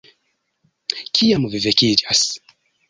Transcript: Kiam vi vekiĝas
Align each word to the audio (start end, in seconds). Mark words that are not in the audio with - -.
Kiam 1.19 1.47
vi 1.53 1.63
vekiĝas 1.69 2.29